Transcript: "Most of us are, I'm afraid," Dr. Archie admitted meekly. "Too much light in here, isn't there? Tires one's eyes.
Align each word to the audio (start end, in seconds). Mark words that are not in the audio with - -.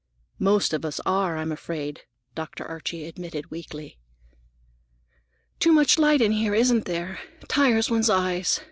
"Most 0.39 0.73
of 0.73 0.83
us 0.83 0.99
are, 1.05 1.37
I'm 1.37 1.51
afraid," 1.51 2.05
Dr. 2.33 2.65
Archie 2.65 3.05
admitted 3.05 3.51
meekly. 3.51 3.99
"Too 5.59 5.71
much 5.73 5.99
light 5.99 6.21
in 6.23 6.31
here, 6.31 6.55
isn't 6.55 6.85
there? 6.85 7.19
Tires 7.47 7.91
one's 7.91 8.09
eyes. 8.09 8.59